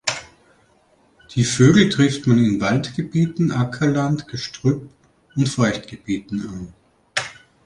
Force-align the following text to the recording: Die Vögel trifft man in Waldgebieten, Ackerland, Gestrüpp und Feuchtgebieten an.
Die 1.35 1.43
Vögel 1.43 1.89
trifft 1.89 2.25
man 2.25 2.39
in 2.43 2.59
Waldgebieten, 2.59 3.51
Ackerland, 3.51 4.27
Gestrüpp 4.27 4.89
und 5.35 5.47
Feuchtgebieten 5.47 6.41
an. 6.41 6.73